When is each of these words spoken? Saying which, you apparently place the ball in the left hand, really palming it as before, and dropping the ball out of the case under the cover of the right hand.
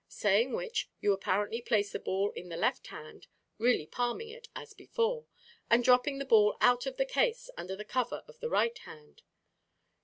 Saying 0.07 0.53
which, 0.53 0.89
you 0.99 1.13
apparently 1.13 1.61
place 1.61 1.91
the 1.91 1.99
ball 1.99 2.31
in 2.31 2.49
the 2.49 2.57
left 2.57 2.87
hand, 2.87 3.27
really 3.59 3.85
palming 3.85 4.29
it 4.29 4.47
as 4.55 4.73
before, 4.73 5.27
and 5.69 5.83
dropping 5.83 6.17
the 6.17 6.25
ball 6.25 6.57
out 6.59 6.87
of 6.87 6.97
the 6.97 7.05
case 7.05 7.51
under 7.55 7.75
the 7.75 7.85
cover 7.85 8.23
of 8.27 8.39
the 8.39 8.49
right 8.49 8.79
hand. 8.79 9.21